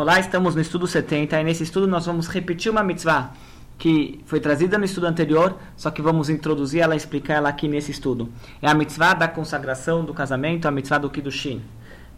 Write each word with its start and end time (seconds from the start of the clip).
Olá, 0.00 0.18
estamos 0.18 0.54
no 0.54 0.62
estudo 0.62 0.86
70 0.86 1.38
e 1.38 1.44
nesse 1.44 1.62
estudo 1.62 1.86
nós 1.86 2.06
vamos 2.06 2.26
repetir 2.26 2.72
uma 2.72 2.82
mitzvah 2.82 3.34
que 3.76 4.18
foi 4.24 4.40
trazida 4.40 4.78
no 4.78 4.86
estudo 4.86 5.06
anterior, 5.06 5.58
só 5.76 5.90
que 5.90 6.00
vamos 6.00 6.30
introduzir 6.30 6.80
ela 6.80 6.94
e 6.94 6.96
explicar 6.96 7.34
ela 7.34 7.50
aqui 7.50 7.68
nesse 7.68 7.90
estudo. 7.90 8.32
É 8.62 8.70
a 8.70 8.72
mitzvah 8.72 9.12
da 9.12 9.28
consagração 9.28 10.02
do 10.02 10.14
casamento, 10.14 10.66
a 10.66 10.70
mitzvah 10.70 10.96
do 10.96 11.10
Kiddushin. 11.10 11.60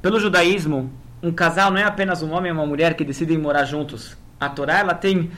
Pelo 0.00 0.20
judaísmo, 0.20 0.92
um 1.20 1.32
casal 1.32 1.72
não 1.72 1.78
é 1.78 1.82
apenas 1.82 2.22
um 2.22 2.30
homem 2.30 2.50
e 2.50 2.54
uma 2.54 2.64
mulher 2.64 2.94
que 2.94 3.04
decidem 3.04 3.36
morar 3.36 3.64
juntos. 3.64 4.16
A 4.38 4.48
Torá 4.48 4.78
ela 4.78 4.94
tem 4.94 5.32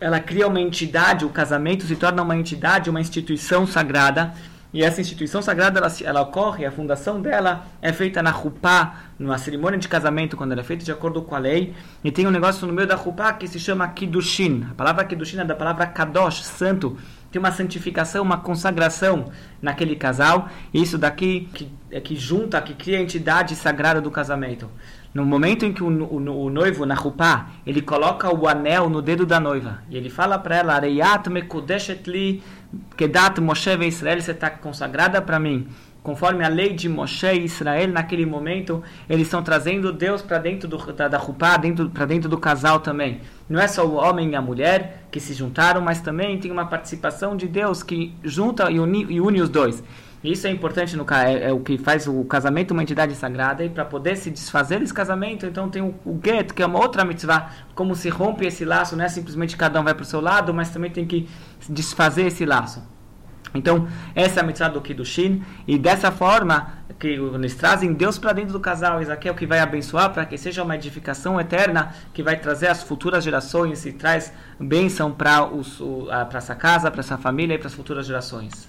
ela 0.00 0.18
cria 0.18 0.48
uma 0.48 0.62
entidade, 0.62 1.26
o 1.26 1.28
casamento 1.28 1.84
se 1.84 1.94
torna 1.94 2.22
uma 2.22 2.38
entidade, 2.38 2.88
uma 2.88 3.02
instituição 3.02 3.66
sagrada 3.66 4.32
e 4.72 4.84
essa 4.84 5.00
instituição 5.00 5.42
sagrada, 5.42 5.80
ela, 5.80 5.92
ela 6.04 6.20
ocorre, 6.20 6.64
a 6.64 6.70
fundação 6.70 7.20
dela 7.20 7.66
é 7.82 7.92
feita 7.92 8.22
na 8.22 8.30
Rupá, 8.30 9.00
numa 9.18 9.36
cerimônia 9.36 9.78
de 9.78 9.88
casamento, 9.88 10.36
quando 10.36 10.52
ela 10.52 10.60
é 10.60 10.64
feita 10.64 10.84
de 10.84 10.92
acordo 10.92 11.22
com 11.22 11.34
a 11.34 11.38
lei. 11.38 11.74
E 12.04 12.12
tem 12.12 12.26
um 12.26 12.30
negócio 12.30 12.66
no 12.66 12.72
meio 12.72 12.86
da 12.86 12.94
Rupá 12.94 13.32
que 13.32 13.48
se 13.48 13.58
chama 13.58 13.88
Kiddushin. 13.88 14.68
A 14.70 14.74
palavra 14.74 15.04
Kiddushin 15.04 15.40
é 15.40 15.44
da 15.44 15.56
palavra 15.56 15.86
Kadosh, 15.86 16.44
santo. 16.44 16.96
Tem 17.30 17.38
uma 17.38 17.52
santificação, 17.52 18.22
uma 18.22 18.38
consagração 18.38 19.30
naquele 19.62 19.94
casal. 19.94 20.48
Isso 20.74 20.98
daqui 20.98 21.48
que, 21.54 21.70
é 21.90 22.00
que 22.00 22.16
junta, 22.16 22.60
que 22.60 22.74
cria 22.74 22.98
a 22.98 23.02
entidade 23.02 23.54
sagrada 23.54 24.00
do 24.00 24.10
casamento. 24.10 24.68
No 25.12 25.24
momento 25.24 25.64
em 25.64 25.72
que 25.72 25.82
o, 25.82 25.88
o, 25.88 26.44
o 26.44 26.50
noivo, 26.50 26.86
na 26.86 26.94
Rupá, 26.94 27.48
ele 27.66 27.82
coloca 27.82 28.32
o 28.32 28.46
anel 28.46 28.88
no 28.88 29.02
dedo 29.02 29.26
da 29.26 29.40
noiva. 29.40 29.82
E 29.90 29.96
ele 29.96 30.08
fala 30.08 30.38
para 30.38 30.56
ela, 30.56 30.74
Areyat 30.74 31.28
mekodeshet 31.28 32.08
li 32.08 32.42
Kedat 32.96 33.40
Moshe 33.40 33.70
Israel, 33.86 34.20
você 34.20 34.30
está 34.30 34.50
consagrada 34.50 35.20
para 35.20 35.40
mim. 35.40 35.66
Conforme 36.02 36.44
a 36.44 36.48
lei 36.48 36.72
de 36.72 36.88
Moshe 36.88 37.26
e 37.26 37.44
Israel, 37.44 37.88
naquele 37.88 38.24
momento, 38.24 38.82
eles 39.08 39.26
estão 39.26 39.42
trazendo 39.42 39.92
Deus 39.92 40.22
para 40.22 40.38
dentro 40.38 40.66
do, 40.66 40.78
da, 40.92 41.08
da 41.08 41.18
Rupá, 41.18 41.58
dentro, 41.58 41.90
para 41.90 42.06
dentro 42.06 42.28
do 42.28 42.38
casal 42.38 42.80
também. 42.80 43.20
Não 43.48 43.60
é 43.60 43.68
só 43.68 43.86
o 43.86 43.94
homem 43.94 44.30
e 44.30 44.34
a 44.34 44.40
mulher 44.40 45.04
que 45.10 45.20
se 45.20 45.34
juntaram, 45.34 45.80
mas 45.82 46.00
também 46.00 46.38
tem 46.38 46.50
uma 46.50 46.64
participação 46.64 47.36
de 47.36 47.46
Deus 47.46 47.82
que 47.82 48.14
junta 48.24 48.70
e 48.70 48.80
une, 48.80 49.04
e 49.10 49.20
une 49.20 49.42
os 49.42 49.50
dois. 49.50 49.82
Isso 50.22 50.46
é 50.46 50.50
importante 50.50 50.96
no 50.96 51.06
é, 51.10 51.48
é 51.48 51.52
o 51.52 51.60
que 51.60 51.78
faz 51.78 52.06
o 52.06 52.24
casamento 52.24 52.72
uma 52.72 52.82
entidade 52.82 53.14
sagrada 53.14 53.64
e 53.64 53.70
para 53.70 53.86
poder 53.86 54.16
se 54.16 54.30
desfazer 54.30 54.78
desse 54.78 54.92
casamento, 54.92 55.46
então 55.46 55.70
tem 55.70 55.80
o, 55.80 55.94
o 56.04 56.20
get, 56.22 56.52
que 56.52 56.62
é 56.62 56.66
uma 56.66 56.78
outra 56.78 57.06
mitzvah, 57.06 57.50
como 57.74 57.94
se 57.94 58.10
rompe 58.10 58.46
esse 58.46 58.64
laço, 58.64 58.94
não 58.94 59.04
é 59.04 59.08
simplesmente 59.08 59.56
cada 59.56 59.80
um 59.80 59.84
vai 59.84 59.94
para 59.94 60.02
o 60.02 60.06
seu 60.06 60.20
lado, 60.20 60.52
mas 60.52 60.68
também 60.68 60.90
tem 60.90 61.06
que 61.06 61.26
desfazer 61.70 62.26
esse 62.26 62.44
laço. 62.44 62.82
Então, 63.54 63.88
essa 64.14 64.40
é 64.40 64.42
a 64.42 64.46
mitzvah 64.46 64.68
do 64.68 64.80
Kiddushin, 64.80 65.42
e 65.66 65.78
dessa 65.78 66.10
forma, 66.10 66.74
que 66.98 67.08
eles 67.08 67.54
trazem 67.54 67.92
Deus 67.92 68.18
para 68.18 68.32
dentro 68.32 68.52
do 68.52 68.60
casal, 68.60 68.98
aqui 68.98 69.28
é 69.28 69.32
o 69.32 69.34
que 69.34 69.46
vai 69.46 69.58
abençoar 69.58 70.12
para 70.12 70.24
que 70.24 70.36
seja 70.38 70.62
uma 70.62 70.74
edificação 70.74 71.40
eterna, 71.40 71.94
que 72.12 72.22
vai 72.22 72.36
trazer 72.36 72.68
as 72.68 72.82
futuras 72.82 73.24
gerações 73.24 73.84
e 73.86 73.92
traz 73.92 74.32
bênção 74.58 75.10
para 75.10 75.48
essa 76.34 76.54
casa, 76.54 76.90
para 76.90 77.00
essa 77.00 77.18
família 77.18 77.54
e 77.54 77.58
para 77.58 77.68
as 77.68 77.74
futuras 77.74 78.06
gerações. 78.06 78.68